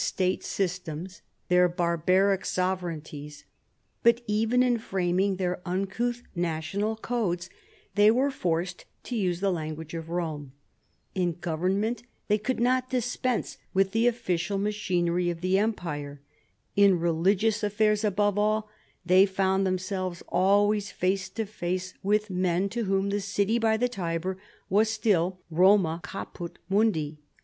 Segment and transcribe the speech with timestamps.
[0.03, 3.45] state systems, their barbaric sovereignties;
[4.01, 7.51] but even ill framiiif^ their uncouth national codes
[7.93, 10.53] they were forced to use the language of Rome;
[11.13, 16.19] in government * they could not dispense with the oflBcial machinery of the Empire;
[16.75, 18.69] in religious affairs, above all,
[19.05, 23.87] they found tiiemselves always face to face with men to whom the city by the
[23.87, 27.19] Tiber was still Roma cwput mundi.